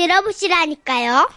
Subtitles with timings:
[0.00, 1.28] 들어보시라니까요.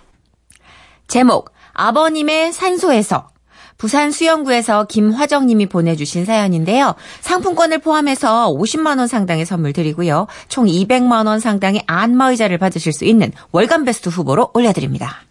[1.08, 3.30] 제목 아버님의 산소에서
[3.78, 6.96] 부산 수영구에서 김화정님이 보내주신 사연인데요.
[7.20, 10.28] 상품권을 포함해서 50만 원 상당의 선물 드리고요.
[10.48, 15.24] 총 200만 원 상당의 안마의자를 받으실 수 있는 월간 베스트 후보로 올려드립니다.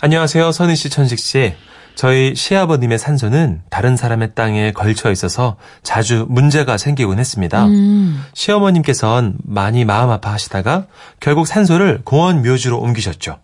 [0.00, 1.54] 안녕하세요, 선희 씨, 천식 씨.
[1.94, 7.66] 저희 시아버님의 산소는 다른 사람의 땅에 걸쳐 있어서 자주 문제가 생기곤 했습니다.
[7.66, 8.24] 음.
[8.34, 10.86] 시어머님께선 많이 마음 아파하시다가
[11.20, 13.38] 결국 산소를 공원 묘지로 옮기셨죠.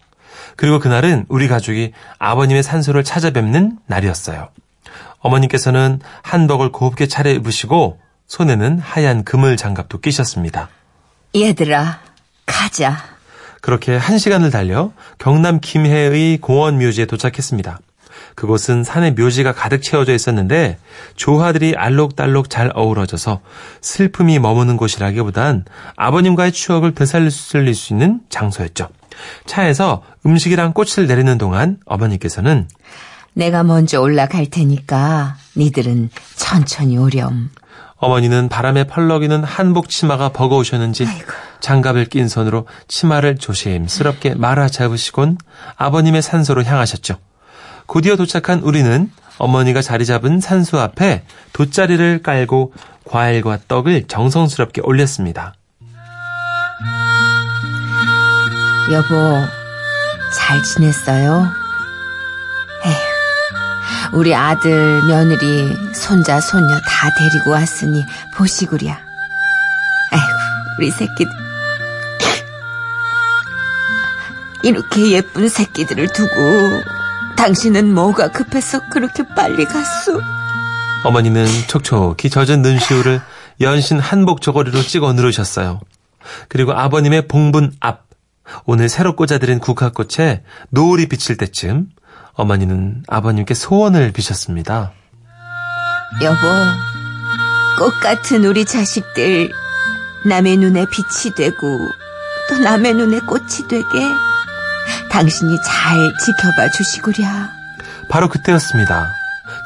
[0.57, 4.49] 그리고 그날은 우리 가족이 아버님의 산소를 찾아뵙는 날이었어요.
[5.21, 10.69] 어머님께서는 한복을 곱게 차려 입으시고 손에는 하얀 그물 장갑도 끼셨습니다.
[11.37, 12.01] 얘들아,
[12.47, 12.97] 가자.
[13.61, 17.81] 그렇게 한 시간을 달려 경남 김해의 공원 묘지에 도착했습니다.
[18.39, 20.79] 그곳은 산에 묘지가 가득 채워져 있었는데
[21.17, 23.41] 조화들이 알록달록 잘 어우러져서
[23.81, 25.65] 슬픔이 머무는 곳이라기보단
[25.97, 28.91] 아버님과의 추억을 되살릴 수 있는 장소였죠.
[29.47, 32.69] 차에서 음식이랑 꽃을 내리는 동안 어머니께서는
[33.35, 37.51] 내가 먼저 올라갈 테니까 니들은 천천히 오렴.
[37.97, 41.33] 어머니는 바람에 펄럭이는 한복 치마가 버거우셨는지 아이고.
[41.59, 45.39] 장갑을 낀 손으로 치마를 조심스럽게 말아 잡으시곤
[45.77, 47.19] 아버님의 산소로 향하셨죠.
[47.89, 55.55] 곧이어 도착한 우리는 어머니가 자리 잡은 산소 앞에 돗자리를 깔고 과일과 떡을 정성스럽게 올렸습니다.
[58.93, 59.15] 여보,
[60.35, 61.49] 잘 지냈어요?
[64.13, 68.99] 우리 아들, 며느리, 손자, 손녀 다 데리고 왔으니 보시구랴.
[70.11, 70.27] 아이고,
[70.79, 71.27] 우리 새끼들.
[74.63, 76.98] 이렇게 예쁜 새끼들을 두고
[77.39, 80.21] 당신은 뭐가 급해서 그렇게 빨리 갔소?
[81.05, 83.21] 어머니는 촉촉히 젖은 눈시울을
[83.61, 85.79] 연신 한복 저고리로 찍어 누르셨어요.
[86.49, 88.07] 그리고 아버님의 봉분 앞,
[88.65, 91.91] 오늘 새로 꽂아드린 국화꽃에 노을이 비칠 때쯤
[92.33, 94.91] 어머니는 아버님께 소원을 비셨습니다.
[96.21, 96.37] 여보,
[97.79, 99.53] 꽃 같은 우리 자식들
[100.27, 101.57] 남의 눈에 빛이 되고
[102.49, 103.85] 또 남의 눈에 꽃이 되게
[105.11, 107.51] 당신이 잘 지켜봐 주시구랴.
[108.11, 109.13] 바로 그때였습니다.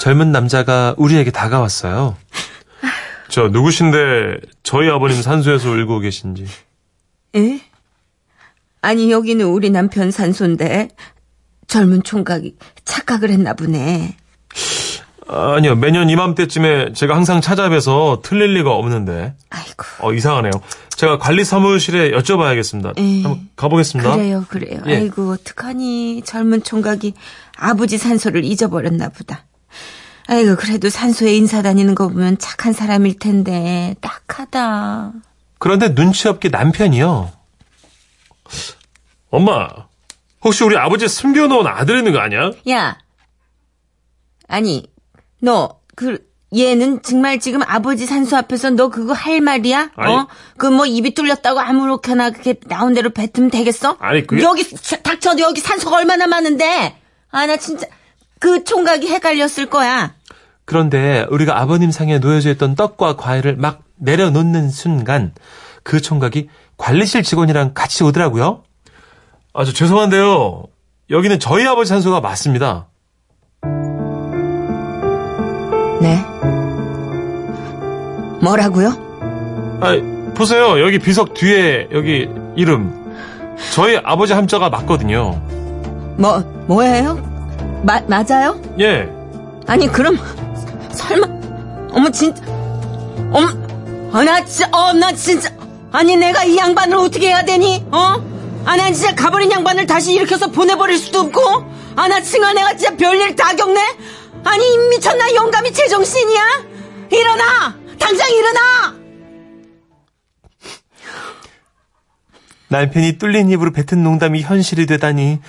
[0.01, 2.17] 젊은 남자가 우리에게 다가왔어요.
[3.29, 6.47] 저 누구신데 저희 아버님 산소에서 울고 계신지.
[7.37, 7.61] 에?
[8.83, 10.89] 아니 여기는 우리 남편 산소인데
[11.67, 14.17] 젊은 총각이 착각을 했나 보네.
[15.29, 19.35] 아니요, 매년 이맘때쯤에 제가 항상 찾아뵈서 틀릴 리가 없는데.
[19.51, 19.85] 아이고.
[20.01, 20.51] 어, 이상하네요.
[20.91, 22.99] 제가 관리 사무실에 여쭤봐야겠습니다.
[22.99, 23.23] 에.
[23.23, 24.17] 한번 가보겠습니다.
[24.17, 24.81] 그래요, 그래요.
[24.87, 24.97] 예.
[24.97, 27.15] 아이고 어떡하니 젊은 총각이
[27.57, 29.45] 아버지 산소를 잊어버렸나 보다.
[30.29, 35.13] 아이고 그래도 산소에 인사 다니는 거 보면 착한 사람일 텐데 딱하다.
[35.59, 37.33] 그런데 눈치 없게 남편이요.
[39.31, 39.69] 엄마,
[40.45, 42.51] 혹시 우리 아버지 숨겨놓은 아들 있는 거 아니야?
[42.71, 42.99] 야,
[44.49, 44.92] 아니
[45.43, 46.19] 너 그
[46.57, 49.91] 얘는 정말 지금 아버지 산소 앞에서 너 그거 할 말이야?
[49.97, 50.15] 아니.
[50.15, 50.27] 어?
[50.57, 53.97] 그 뭐 입이 뚫렸다고 아무렇게나 그렇게 나온 대로 뱉으면 되겠어?
[54.01, 54.65] 아니, 그게- 여기
[55.03, 56.97] 닥쳐 여기 산소가 얼마나 많은데?
[57.31, 57.87] 아 나 진짜
[58.39, 60.15] 그 총각이 헷갈렸을 거야.
[60.65, 65.33] 그런데 우리가 아버님 상에 놓여져 있던 떡과 과일을 막 내려놓는 순간
[65.83, 68.63] 그 총각이 관리실 직원이랑 같이 오더라고요.
[69.55, 70.65] 아, 저 죄송한데요.
[71.11, 72.89] 여기는 저희 아버지 산소가 맞습니다.
[76.03, 76.17] 네.
[78.43, 78.89] 뭐라고요?
[79.81, 80.81] 아, 보세요.
[80.81, 83.01] 여기 비석 뒤에 여기 이름.
[83.73, 85.41] 저희 아버지 함자가 맞거든요.
[86.19, 87.15] 뭐 뭐예요?
[87.85, 88.61] 마, 맞아요?
[88.81, 89.09] 예.
[89.69, 90.19] 아니 그럼
[90.93, 91.27] 설마
[91.93, 92.43] 어머 진짜
[93.33, 93.47] 어머
[94.13, 95.51] 아, 나 진짜 어 나 진짜
[95.93, 97.87] 아니 내가 이 양반을 어떻게 해야 되니?
[97.93, 98.17] 어?
[98.65, 101.41] 난 진짜 가버린 양반을 다시 일으켜서 보내버릴 수도 없고
[101.97, 103.81] 아나 칭아 내가 진짜 별일 다 겪네
[104.45, 106.43] 아니 미쳤나 영감이 제정신이야?
[107.11, 108.95] 일어나 당장 일어나
[112.69, 115.41] 남편이 뚫린 입으로 뱉은 농담이 현실이 되다니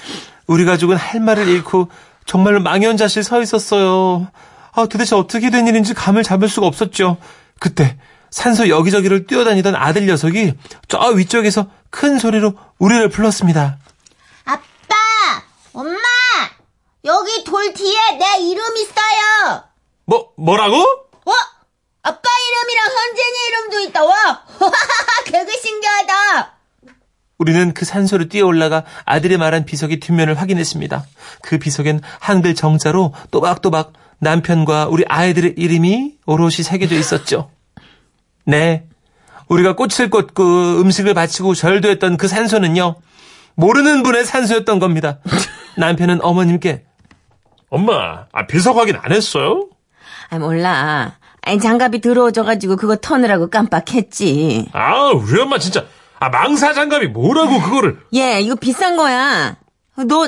[0.46, 1.90] 우리 가족은 할 말을 잃고
[2.26, 4.28] 정말로 망연자실 서 있었어요.
[4.74, 7.18] 아, 도대체 어떻게 된 일인지 감을 잡을 수가 없었죠.
[7.60, 7.98] 그때
[8.30, 10.54] 산소 여기저기를 뛰어다니던 아들 녀석이
[10.88, 13.78] 저 위쪽에서 큰 소리로 우리를 불렀습니다.
[14.44, 14.64] 아빠,
[15.72, 16.00] 엄마,
[17.34, 19.64] 여기 돌 뒤에 내 이름 있어요.
[20.06, 20.78] 뭐 뭐라고?
[20.78, 21.36] 와,
[22.04, 24.06] 아빠 이름이랑 현진이 이름도 있다.
[24.06, 24.44] 와,
[25.26, 26.54] 되게 신기하다.
[27.40, 31.06] 우리는 그 산소를 뛰어 올라가 아들이 말한 비석의 뒷면을 확인했습니다.
[31.42, 37.50] 그 비석엔 한글 정자로 또박또박 남편과 우리 아이들의 이름이 오롯이 새겨져 있었죠.
[38.46, 38.86] 네.
[39.48, 42.96] 우리가 꽃을 꽂고 음식을 바치고 절도했던 그 산소는요.
[43.56, 45.20] 모르는 분의 산소였던 겁니다.
[45.78, 46.86] 남편은 어머님께
[47.78, 49.68] 엄마, 아, 비석 확인 안 했어요?
[50.30, 51.14] 아, 몰라.
[51.42, 54.70] 아니, 장갑이 들어오져가지고 그거 터느라고 깜빡했지.
[54.74, 55.84] 아, 우리 엄마 진짜
[56.20, 59.56] 아, 망사 장갑이 뭐라고 그거를 얘, 이거 비싼 거야.
[60.08, 60.28] 너,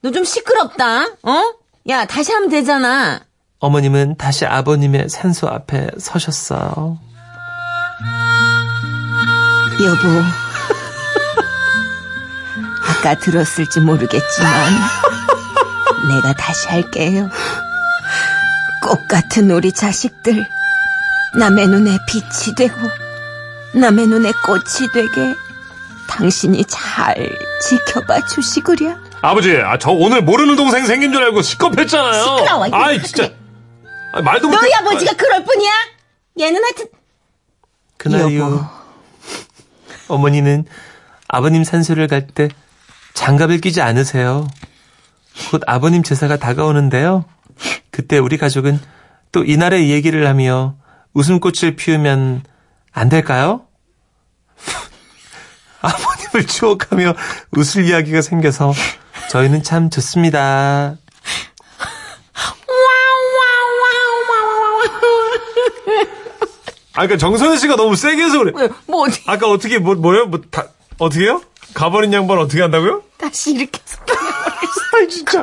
[0.00, 1.42] 너 좀 시끄럽다, 어?
[1.88, 3.18] 야, 다시 하면 되잖아.
[3.58, 7.00] 어머님은 다시 아버님의 산소 앞에 서셨어요.
[9.82, 10.08] 여보.
[12.88, 14.72] 아까 들었을지 모르겠지만,
[16.08, 17.28] 내가 다시 할게요.
[18.82, 20.46] 꽃 같은 우리 자식들,
[21.38, 22.74] 남의 눈에 빛이 되고,
[23.74, 25.34] 남의 눈에 꽃이 되게,
[26.08, 27.14] 당신이 잘
[27.62, 28.94] 지켜봐 주시구려.
[29.22, 32.22] 아버지, 아, 저 오늘 모르는 동생 생긴 줄 알고 시겁했잖아요.
[32.22, 32.76] 시끄러워, 이거.
[32.76, 33.30] 아이, 진짜.
[34.12, 34.60] 아, 말도 못해.
[34.60, 35.72] 너희 아버지가 그럴 뿐이야?
[36.38, 36.86] 얘는 하여튼,
[37.96, 38.64] 그날 이후
[40.08, 40.64] 어머니는
[41.28, 42.48] 아버님 산소를 갈 때
[43.14, 44.46] 장갑을 끼지 않으세요.
[45.50, 47.24] 곧 아버님 제사가 다가오는데요.
[47.90, 48.80] 그때 우리 가족은
[49.32, 50.76] 또 이날의 얘기를 하며
[51.14, 52.42] 웃음꽃을 피우면
[52.92, 53.62] 안 될까요?
[55.80, 57.14] 아버님을 추억하며
[57.52, 58.72] 웃을 이야기가 생겨서
[59.30, 60.96] 저희는 참 좋습니다.
[66.94, 68.52] 아, 그니까 정선혜 씨가 너무 세게 해서 그래.
[68.54, 70.26] 왜, 뭐, 어디, 아까 어떻게 뭐 뭐요?
[70.26, 70.64] 뭐 다
[70.98, 71.42] 어떻게요?
[71.74, 73.02] 가버린 양반 어떻게 한다고요?
[73.18, 73.98] 다시 이렇게 해서.
[74.92, 75.40] 아 진짜.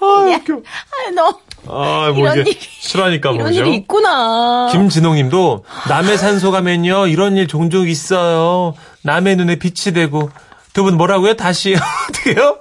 [0.00, 0.54] 아 웃겨.
[0.54, 1.38] 아, 너.
[1.66, 3.60] 아 뭐 이런 이게 일이- 싫어하니까 이런 뭐죠?
[3.60, 4.68] 일이 있구나.
[4.72, 8.74] 김진홍님도 남의 산소 가면요 이런 일 종종 있어요.
[9.02, 10.30] 남의 눈에 빛이 되고
[10.72, 11.34] 두 분 뭐라고요?
[11.34, 11.74] 다시
[12.10, 12.58] 어떻게요?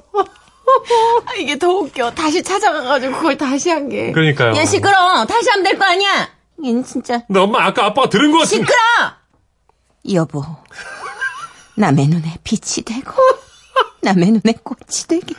[1.25, 2.12] 아, 이게 더 웃겨.
[2.12, 4.12] 다시 찾아가가지고 그걸 다시 한 게.
[4.12, 4.56] 그러니까요.
[4.56, 5.25] 얘 시끄러.
[5.25, 6.30] 다시 하면 될 거 아니야.
[6.63, 7.21] 얘는 진짜.
[7.27, 8.65] 근데 엄마 아까 아빠가 들은 것 같은데.
[8.65, 10.13] 시끄러!
[10.13, 10.44] 여보.
[11.77, 13.12] 남의 눈에 빛이 되고,
[14.01, 15.35] 남의 눈에 꽃이 되게.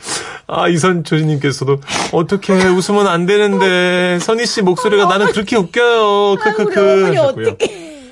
[0.47, 1.81] 아 이선 조지님께서도
[2.13, 6.35] 어떻게 웃으면 안 되는데 선희 씨 목소리가 나는 그렇게 웃겨요.
[6.37, 7.17] 크크크.
[7.19, 8.11] 어떻게.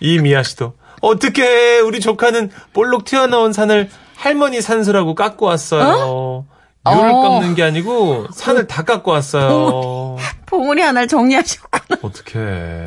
[0.00, 6.46] 이미아 씨도 어떻게 우리 조카는 볼록 튀어나온 산을 할머니 산수라고 깎고 왔어요.
[6.84, 7.20] 묘를 어.
[7.22, 10.16] 깎는 게 아니고 산을 다 깎고 왔어요.
[10.46, 12.00] 봉우리 하나를 정리하셨구나.
[12.02, 12.86] 어떻게?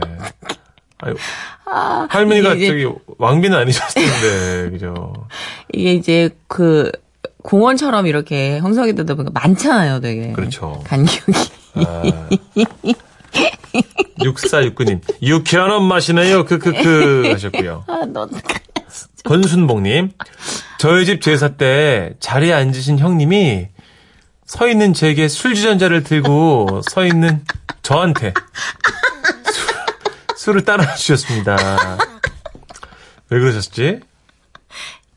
[1.05, 1.15] 아유,
[2.09, 5.13] 할머니가 이게 이제- 저기 왕비는 아니셨을 텐데 그죠?
[5.73, 6.91] 이게 이제 그,
[7.43, 10.31] 공원처럼 이렇게 형성이 되다 보니까 많잖아요, 되게.
[10.31, 10.81] 그렇죠.
[10.85, 11.31] 간격이.
[11.75, 12.29] 아.
[14.19, 16.45] 6469님 유쾌한 엄마시네요.
[16.45, 17.83] 크크크 하셨고요.
[17.87, 18.27] 아, 너,
[19.25, 20.11] 권순복님,
[20.79, 23.67] 저희 집 제사 때 자리에 앉으신 형님이
[24.45, 27.43] 서 있는 제게 술 주전자를 들고 서 있는
[27.81, 28.33] 저한테
[28.85, 28.92] 술,
[30.43, 31.55] 술을 따라 주셨습니다.
[33.29, 34.01] 왜 그러셨지?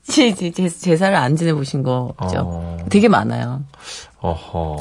[0.03, 2.15] 제, 제, 제, 제사를 안 지내보신 거죠.
[2.17, 2.77] 어.
[2.89, 3.65] 되게 많아요.
[4.21, 4.77] 어허.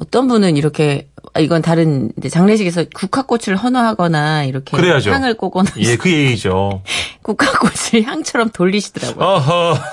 [0.00, 5.10] 어떤 분은 이렇게 아, 이건 다른 장례식에서 국화꽃을 헌화하거나 이렇게 그래야죠.
[5.10, 6.82] 향을 꼬거나 예, 그 얘기죠.
[7.22, 9.24] 국화꽃을 향처럼 돌리시더라고요.
[9.24, 9.78] 어허.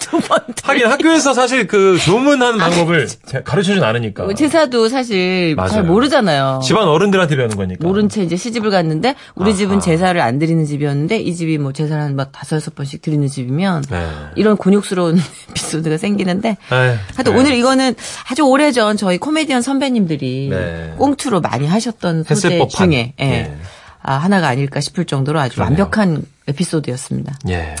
[0.00, 0.38] 두 번.
[0.62, 3.06] 하긴 학교에서 사실 그 조문하는 방법을
[3.44, 4.24] 가르쳐 주진 않으니까.
[4.24, 5.68] 뭐 제사도 사실 맞아요.
[5.70, 6.60] 잘 모르잖아요.
[6.64, 7.86] 집안 어른들한테 배우는 거니까.
[7.86, 9.56] 모른 채 이제 시집을 갔는데 우리 아하.
[9.58, 13.26] 집은 제사를 안 드리는 집이었는데 이 집이 뭐 제사를 한 막 다섯 여섯 번씩 드리는
[13.28, 14.08] 집이면 네.
[14.36, 15.18] 이런 곤욕스러운
[15.50, 17.38] 에피소드가 생기는데 하여튼 네.
[17.38, 17.94] 오늘 이거는
[18.30, 20.79] 아주 오래전 저희 코미디언 선배님들이 네.
[20.98, 22.90] 꽁투로 많이 하셨던 소재 법한.
[22.90, 23.24] 중에 예.
[23.24, 23.56] 예.
[24.02, 25.82] 아, 하나가 아닐까 싶을 정도로 아주 그러네요.
[25.82, 27.34] 완벽한 에피소드였습니다.
[27.50, 27.74] 예.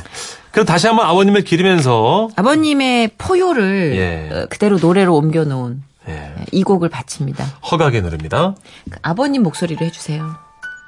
[0.52, 4.34] 그럼 다시 한번 아버님을 기리면서 아버님의 포효를 예.
[4.34, 6.32] 어, 그대로 노래로 옮겨놓은 예.
[6.52, 7.44] 이 곡을 바칩니다.
[7.70, 8.54] 허각에 누릅니다.
[8.90, 10.34] 그 아버님 목소리로 해주세요.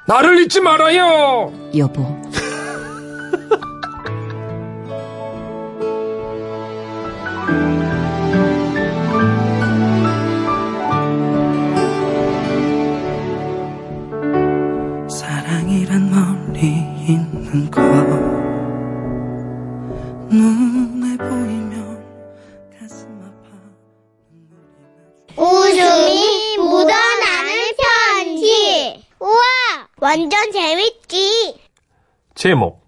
[0.07, 1.53] 나를 잊지 말아요.
[1.77, 2.21] 여보.
[17.07, 17.81] 있는 것
[20.29, 22.03] 눈에 보이면
[22.79, 23.49] 가슴 아파
[25.41, 29.05] 웃음이 묻어나는 편지.
[29.19, 29.41] 우와,
[29.99, 31.59] 완전 재밌지.
[32.35, 32.83] 제목.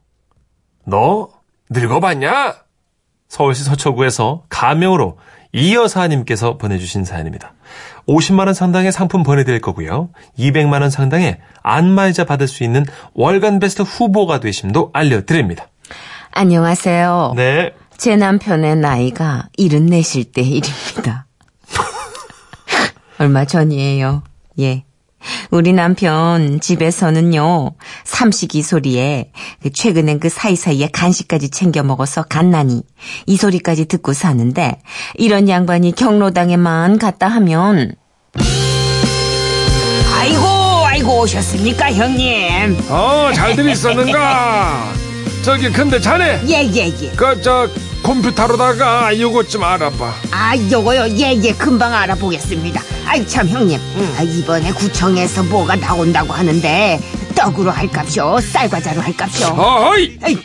[0.86, 1.30] 너
[1.70, 2.64] 늙어봤냐?
[3.28, 5.18] 서울시 서초구에서 가명으로
[5.56, 7.54] 이여사님께서 보내주신 사연입니다.
[8.08, 10.10] 50만원 상당의 상품 보내드릴 거고요.
[10.38, 15.70] 200만원 상당의 안마의자 받을 수 있는 월간 베스트 후보가 되심도 알려드립니다.
[16.32, 17.34] 안녕하세요.
[17.38, 17.74] 네.
[17.98, 21.26] 제 남편의 나이가 74일 때 일입니다.
[23.18, 24.24] 얼마 전이에요.
[24.60, 24.84] 예.
[25.52, 27.72] 우리 남편 집에서는요,
[28.04, 32.84] 삼식이 소리에 그 최근엔 그 사이사이에 간식까지 챙겨 먹어서 갓나니
[33.26, 34.80] 이 소리까지 듣고 사는데
[35.16, 37.96] 이런 양반이 경로당에만 갔다 하면
[40.18, 40.46] 아이고
[40.86, 42.78] 아이고 오셨습니까 형님?
[42.90, 44.94] 어, 잘들 있었는가?
[45.44, 47.12] 저기, 근데 자네, 예예예.
[47.16, 47.68] 그, 저,
[48.06, 50.14] 컴퓨터로다가 요것 좀 알아봐.
[50.32, 53.80] 아 요거요 예 예 금방 알아보겠습니다 아이 참 형님
[54.18, 57.00] 아, 이번에 구청에서 뭐가 나온다고 하는데
[57.36, 60.20] 떡으로 할값이요 쌀과자로 할값이요 어허이!
[60.28, 60.38] 에이.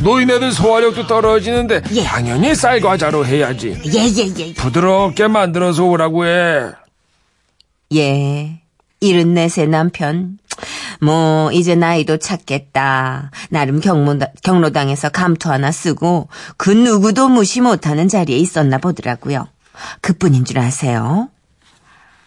[0.00, 2.02] 노인네들 소화력도 떨어지는데, 예.
[2.02, 3.68] 당연히 쌀과자로 해야지.
[3.86, 6.70] 예 예 예 부드럽게 만들어서 오라고 해.
[7.94, 8.58] 예.
[9.00, 10.38] 일흔 넷의 남편.
[11.04, 13.30] 뭐, 이제 나이도 찼겠다.
[13.50, 19.46] 나름 경로, 경로당에서 감투 하나 쓰고, 그 누구도 무시 못하는 자리에 있었나 보더라고요.
[20.00, 21.28] 그 뿐인 줄 아세요?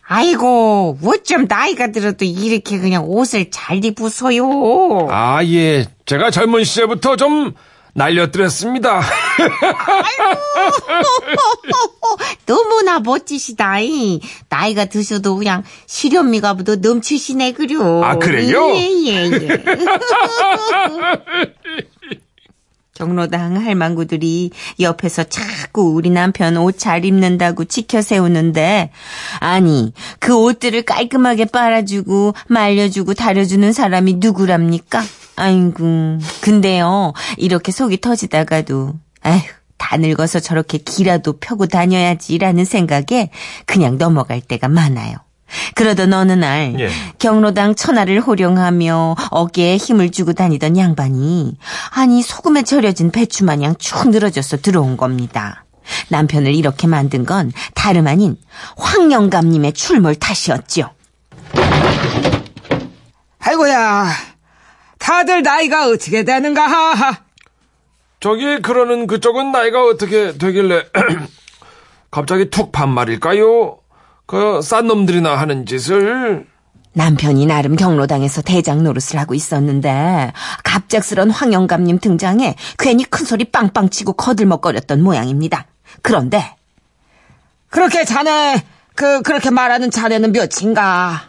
[0.08, 5.08] 아이고, 어쩜 나이가 들어도 이렇게 그냥 옷을 잘 입으소요.
[5.10, 5.86] 아, 예.
[6.06, 7.54] 제가 젊은 시절부터 좀
[7.98, 9.02] 날려드렸습니다.
[12.46, 13.80] 너무나 멋지시다.
[13.80, 14.22] 이.
[14.50, 18.04] 나이가 드셔도 그냥 실현미가 도 넘치시네, 그려.
[18.04, 18.70] 아, 그래요?
[18.76, 19.64] 예, 예, 예.
[22.94, 28.92] 경로당 할망구들이 옆에서 자꾸 우리 남편 옷 잘 입는다고 지켜 세우는데,
[29.40, 35.04] 아니, 그 옷들을 깔끔하게 빨아주고, 말려주고, 다려주는 사람이 누구랍니까?
[35.38, 39.42] 아이고, 근데요, 이렇게 속이 터지다가도, 아휴,
[39.78, 43.30] 다 늙어서 저렇게 기라도 펴고 다녀야지라는 생각에
[43.66, 45.16] 그냥 넘어갈 때가 많아요.
[45.76, 46.90] 그러던 어느 날 예.
[47.20, 51.56] 경로당 천하를 호령하며 어깨에 힘을 주고 다니던 양반이
[51.92, 55.64] 아니 소금에 절여진 배추 마냥 축 늘어져서 들어온 겁니다.
[56.10, 58.36] 남편을 이렇게 만든 건 다름 아닌
[58.76, 60.90] 황영감님의 출몰 탓이었죠.
[63.40, 64.10] 아이고야,
[65.08, 67.20] 다들 나이가 어떻게 되는가 하하.
[68.20, 70.84] 저기, 그러는 그쪽은 나이가 어떻게 되길래,
[72.12, 73.78] 갑자기 툭 반말일까요?
[74.26, 76.46] 그, 싼 놈들이나 하는 짓을.
[76.92, 80.34] 남편이 나름 경로당에서 대장 노릇을 하고 있었는데
[80.64, 85.68] 갑작스런 황영감님 등장에 괜히 큰 소리 빵빵 치고 거들먹거렸던 모양입니다.
[86.02, 86.56] 그런데
[87.70, 88.62] 그렇게 자네,
[88.94, 91.22] 그, 그렇게 말하는 자네는 몇인가?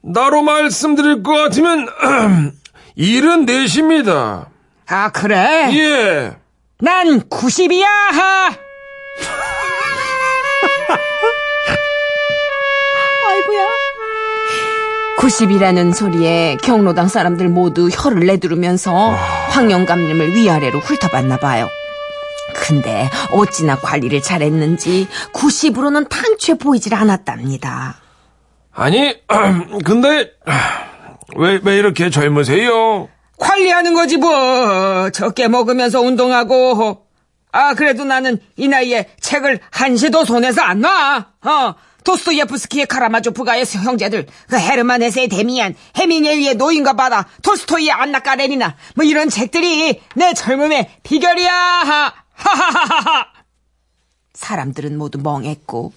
[0.00, 1.86] 나로 말씀드릴 것 같으면,
[2.98, 4.50] 일은 넷입니다.
[4.88, 5.68] 아, 그래?
[5.72, 6.36] 예.
[6.80, 8.46] 난 90이야, 하!
[13.28, 13.68] 아이고야.
[15.18, 19.10] 90이라는 소리에 경로당 사람들 모두 혀를 내두르면서
[19.50, 21.68] 황영감님을 위아래로 훑어봤나 봐요.
[22.52, 28.00] 근데 어찌나 관리를 잘했는지 90으로는 당최 보이질 않았답니다.
[28.72, 29.14] 아니,
[29.84, 30.32] 근데,
[31.38, 33.08] 왜, 왜 이렇게 젊으세요?
[33.38, 35.10] 관리하는 거지, 뭐.
[35.10, 37.06] 적게 먹으면서 운동하고.
[37.52, 41.26] 아, 그래도 나는 이 나이에 책을 한시도 손에서 안 놔.
[41.42, 41.74] 어.
[42.04, 49.28] 도스토예프스키의 카라마조프가의 형제들, 그 헤르만 헤세의 데미안, 헤밍엘리의 노인과 바다, 톨스토이의 안나 까레니나, 뭐 이런
[49.28, 52.14] 책들이 내 젊음의 비결이야.
[54.32, 55.92] 사람들은 모두 멍했고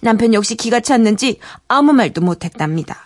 [0.00, 3.05] 남편 역시 기가 찼는지 아무 말도 못했답니다.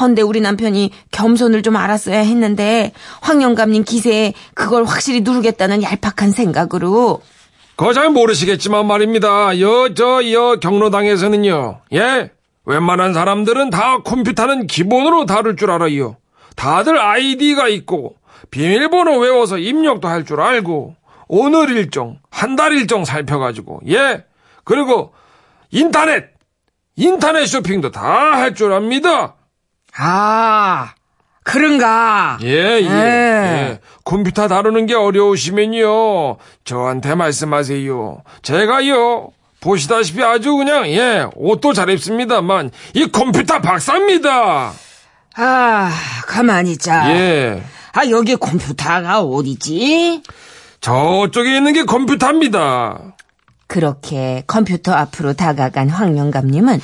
[0.00, 7.20] 헌데 우리 남편이 겸손을 좀 알았어야 했는데 황 영감님 기세에 그걸 확실히 누르겠다는 얄팍한 생각으로
[7.76, 9.58] 그거 잘 모르시겠지만 말입니다.
[9.60, 11.80] 여, 저, 여 경로당에서는요.
[11.94, 12.30] 예?
[12.64, 16.16] 웬만한 사람들은 다 컴퓨터는 기본으로 다룰 줄 알아요.
[16.54, 18.14] 다들 아이디가 있고,
[18.50, 20.94] 비밀번호 외워서 입력도 할 줄 알고,
[21.28, 24.24] 오늘 일정, 한 달 일정 살펴가지고, 예?
[24.64, 25.12] 그리고
[25.70, 26.26] 인터넷!
[26.94, 28.02] 인터넷 쇼핑도 다
[28.34, 29.34] 할 줄 압니다.
[29.96, 30.94] 아,
[31.44, 32.38] 그런가?
[32.42, 32.88] 예, 예, 예.
[32.88, 33.80] 예.
[34.04, 36.36] 컴퓨터 다루는 게 어려우시면요.
[36.64, 38.22] 저한테 말씀하세요.
[38.42, 39.30] 제가요.
[39.60, 44.72] 보시다시피 아주 그냥, 예, 옷도 잘 입습니다만, 이 컴퓨터 박사입니다.
[45.36, 45.90] 아,
[46.26, 47.10] 가만히 있자.
[47.14, 47.62] 예.
[47.92, 50.22] 아, 여기 컴퓨터가 어디지?
[50.80, 53.14] 저쪽에 있는 게 컴퓨터입니다.
[53.68, 56.80] 그렇게 컴퓨터 앞으로 다가간 황영감님은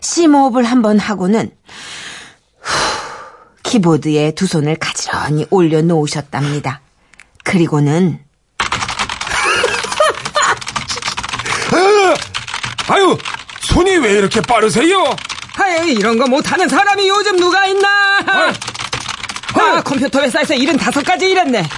[0.00, 1.50] 심호흡을 한번 하고는 후,
[3.70, 6.80] 키보드에 두 손을 가지런히 올려놓으셨답니다.
[7.44, 8.18] 그리고는
[12.88, 13.16] 아유,
[13.60, 15.14] 손이 왜 이렇게 빠르세요?
[15.54, 17.88] 아유, 이런 거 못하는 사람이 요즘 누가 있나?
[18.26, 18.52] 아,
[19.54, 21.62] 아, 컴퓨터 회사에서 예순다섯까지 일했네.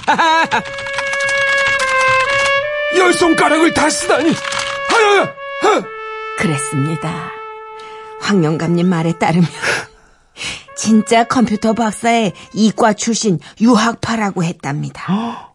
[2.97, 4.33] 열 손가락을 다 쓰다니.
[4.95, 5.27] 아유,
[5.61, 5.83] 아유.
[6.39, 7.31] 그랬습니다.
[8.21, 9.47] 황영감님 말에 따르면
[10.87, 15.53] 진짜 컴퓨터 박사의 이과 출신 유학파라고 했답니다.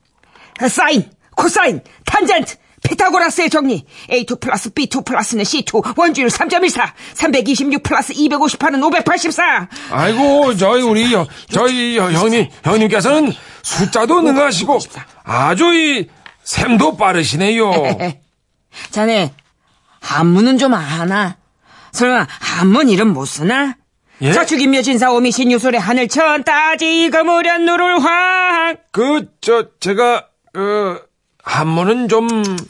[0.70, 3.85] 사인, 코사인, 탄젠트, 피타고라스의 정리.
[4.08, 9.68] A2 플러스 B2 플러스는 C2, 원주율 3.14, 326 플러스 258은 584.
[9.90, 13.30] 아이고, 저희, 우리, 여- 저희 여- 형님, 형님께서는
[13.62, 14.78] 숫자도 능하시고,
[15.25, 16.08] 아주 이,
[16.44, 17.70] 샘도 빠르시네요.
[18.90, 19.35] 자네,
[20.00, 21.37] 한문은 좀 아나?
[21.92, 23.75] 설마 한문 이름 못 쓰나?
[24.20, 24.32] 예?
[24.32, 28.76] 저축인묘 진사 오미 신 유솔의 하늘 천 따지 거무련 누를 황.
[28.90, 31.00] 그, 저, 제가, 그,
[31.44, 32.26] 한문은 좀.
[32.28, 32.66] 제가-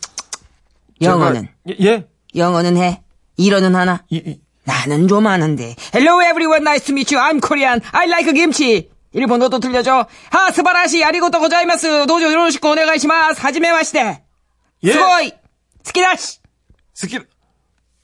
[1.03, 1.49] 영어는?
[1.81, 2.07] 예?
[2.37, 3.03] 영어는 해?
[3.37, 4.03] 일어는 하나?
[4.11, 5.75] 이, 이, 나는 좀 아는데.
[5.95, 6.63] Hello everyone.
[6.63, 7.25] Nice to meet you.
[7.25, 7.81] I'm Korean.
[7.93, 10.07] I like 김치 일본어도 들려줘.
[10.31, 12.08] 하 すばらしい ありがとうございます.
[12.08, 14.23] どうぞ よろしく お願いします はじめまして.
[14.83, 14.93] 예?
[14.93, 15.33] すごい.
[15.83, 16.39] つきだし.
[16.93, 17.27] 스킬.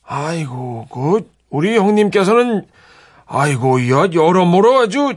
[0.03, 2.67] 아이고, 그, 우리 형님께서는,
[3.27, 5.15] 아이고, 여, 여러모로 아주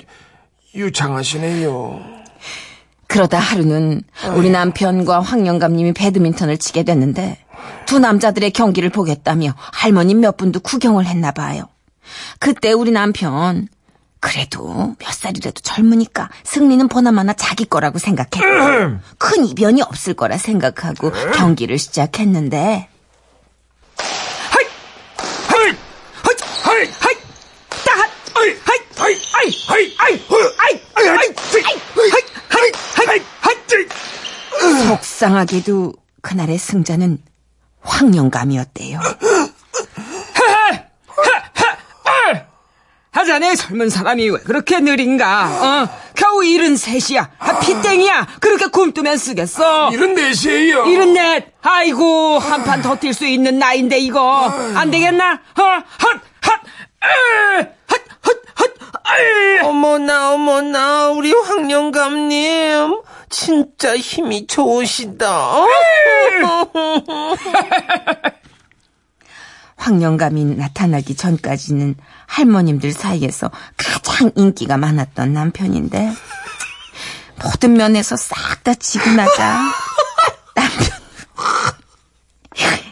[0.76, 2.18] 유창하시네요.
[3.08, 4.02] 그러다 하루는
[4.36, 7.38] 우리 남편과 황영감님이 배드민턴을 치게 됐는데
[7.86, 11.64] 두 남자들의 경기를 보겠다며 할머님 몇 분도 구경을 했나 봐요.
[12.40, 13.70] 그때 우리 남편
[14.20, 21.78] 그래도 몇 살이라도 젊으니까 승리는 보나마나 자기 거라고 생각했고 큰 이변이 없을 거라 생각하고 경기를
[21.78, 22.90] 시작했는데
[23.98, 24.66] 하이!
[25.48, 25.76] 하이!
[26.64, 26.90] 하이!
[27.00, 27.16] 하이!
[27.86, 28.10] 따핫
[28.98, 29.14] 하이!
[29.32, 29.52] 하이!
[29.68, 29.96] 하이!
[29.98, 30.22] 하이!
[30.28, 30.82] 하이!
[30.96, 31.08] 하이!
[31.08, 31.16] 하이!
[31.16, 32.12] 하이!
[32.50, 32.72] 하이!
[33.08, 33.22] 하이!
[33.42, 34.88] 하이!
[34.88, 37.20] 속상하게도 그날의 승자는
[37.82, 39.00] 황영감이었대요.
[43.12, 45.46] 하 자네 젊은 사람이 왜 그렇게 느린가?
[45.48, 45.90] 어?
[46.14, 47.30] 겨우 일흔 셋이야.
[47.40, 48.28] 아, 핏덩이야.
[48.40, 49.90] 그렇게 굼뜨면 쓰겠어.
[49.92, 50.86] 이런 내시에요.
[50.86, 51.48] 일흔 넷.
[51.64, 55.34] 아이고 한 판 더 뛸 수 있는 나이인데 이거 안 되겠나?
[55.34, 55.62] 어?
[55.64, 56.22] 헛!
[56.46, 57.62] 헛!
[57.64, 57.77] 에!
[59.16, 59.60] 에!
[59.62, 65.66] 어머나 어머나 우리 황영감님 진짜 힘이 좋으시다.
[69.78, 76.12] 황영감이 나타나기 전까지는 할머님들 사이에서 가장 인기가 많았던 남편인데
[77.44, 79.62] 모든 면에서 싹 다 지고 나자
[80.56, 80.98] 남편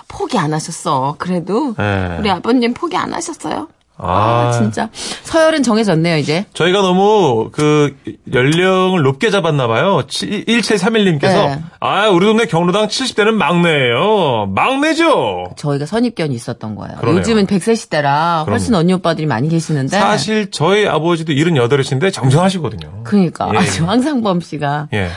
[0.08, 1.16] 포기 안 하셨어.
[1.18, 1.74] 그래도.
[1.76, 2.16] 네.
[2.18, 3.68] 우리 아버님 포기 안 하셨어요.
[3.98, 4.90] 아, 아, 진짜.
[5.22, 6.44] 서열은 정해졌네요, 이제.
[6.52, 7.96] 저희가 너무 그
[8.30, 10.02] 연령을 높게 잡았나 봐요.
[10.06, 11.62] 1731님께서 네.
[11.80, 14.52] 아, 우리 동네 경로당 70대는 막내예요.
[14.54, 15.54] 막내죠.
[15.56, 16.96] 저희가 선입견이 있었던 거예요.
[16.98, 17.20] 그러네요.
[17.20, 18.80] 요즘은 100세 시대라 훨씬 그럼요.
[18.80, 19.98] 언니 오빠들이 많이 계시는데.
[19.98, 23.00] 사실 저희 아버지도 78이신데 정정하시거든요.
[23.04, 23.86] 그러니까 예, 아주 예.
[23.86, 25.08] 황상범 씨가 예.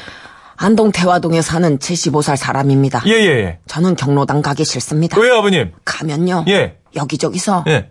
[0.62, 3.02] 안동 대화동에 사는 75살 사람입니다.
[3.06, 3.60] 예, 예, 예.
[3.66, 5.18] 저는 경로당 가기 싫습니다.
[5.18, 5.72] 왜요, 아버님?
[5.86, 6.44] 가면요.
[6.50, 6.78] 예.
[6.98, 7.90] 여기저기서 예.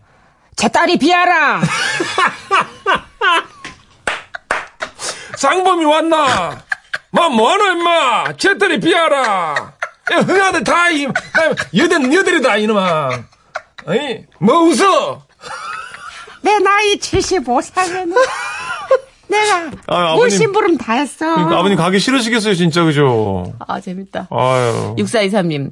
[0.55, 1.63] 제 딸이 비하라.
[5.39, 6.63] 상범이 왔나?
[7.11, 8.35] 마, 뭐하노, 임마?
[8.37, 9.73] 쟤들이 비하라.
[10.13, 11.09] 야, 흥아들 다, 이,
[11.75, 13.09] 여든, 여들이다, 이놈아.
[13.87, 15.23] 아니, 뭐 웃어?
[16.43, 18.15] 내 나이 75살에는
[19.29, 20.19] 내가 아, 아버님.
[20.21, 21.35] 물심부름 다 했어.
[21.35, 23.53] 그러니까 아버님 가기 싫으시겠어요, 진짜, 그죠?
[23.59, 24.29] 아 재밌다.
[24.31, 24.95] 아유.
[24.99, 25.71] 6423님.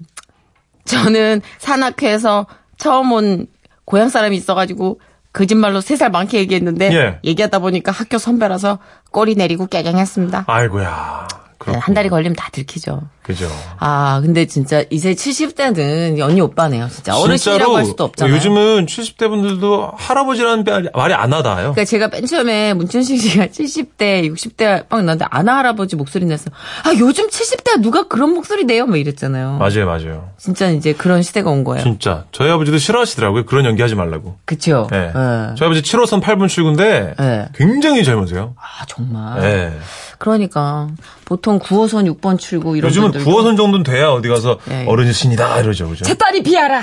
[0.85, 2.47] 저는 산악회에서
[2.79, 3.47] 처음 온
[3.85, 5.01] 고향 사람이 있어가지고
[5.33, 7.19] 거짓말로 세 살 많게 얘기했는데 예.
[7.25, 8.79] 얘기하다 보니까 학교 선배라서
[9.11, 10.45] 꼬리 내리고 깨갱했습니다.
[10.47, 11.27] 아이고야.
[11.59, 11.81] 그렇군요.
[11.83, 13.03] 한 달이 걸리면 다 들키죠.
[13.27, 13.51] 그죠.
[13.81, 16.89] 아, 근데 진짜 이제 70대는 언니 오빠네요.
[16.89, 18.33] 진짜 어르신이라고 할 수도 없잖아요.
[18.37, 21.57] 요즘은 70대 분들도 할아버지라는 말이- 안 하다요.
[21.73, 26.51] 그러니까 제가 맨 처음에 문춘식 씨가 70대, 60대 막 나는데 아나 할아버지 목소리 내서
[26.85, 28.87] 아 요즘 70대 누가 그런 목소리 내요?
[28.87, 29.59] 막 이랬잖아요.
[29.59, 30.31] 맞아요, 맞아요.
[30.39, 31.83] 진짜 이제 그런 시대가 온 거예요.
[31.83, 33.47] 진짜 저희 아버지도 싫어하시더라고요.
[33.47, 34.37] 그런 연기 하지 말라고.
[34.45, 34.87] 그쵸?
[34.93, 34.97] 예.
[35.09, 35.13] 예.
[35.57, 37.49] 저희 아버지 7호선 8분 출구인데 예.
[37.55, 38.55] 굉장히 젊으세요.
[38.57, 39.43] 아 정말.
[39.43, 39.73] 예.
[40.19, 40.89] 그러니까
[41.25, 44.87] 보통 9호선 6번 출구 이런 요즘은 분들도 9호선 정도는 돼야 어디 가서 예, 예.
[44.87, 46.05] 어르신이다 이러죠, 그죠?
[46.05, 46.83] 제 딸이 비하라.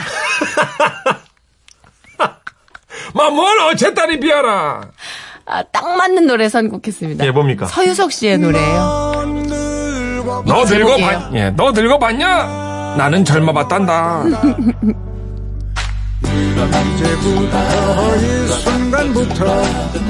[3.14, 4.82] 마뭘 제 딸이 비하라.
[5.46, 7.26] 아, 딱 맞는 노래 선곡했습니다.
[7.26, 7.66] 예, 뭡니까?
[7.66, 9.14] 서유석 씨의 노래예요.
[10.26, 11.20] 너 늙어 제목이에요.
[11.20, 12.96] 봤, 예, 너 늙어 봤냐?
[12.98, 14.24] 나는 젊어 봤단다.
[16.24, 19.62] 이제부터 이 순간부터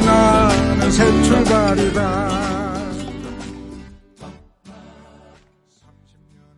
[0.05, 2.62] 나는 새 출발이다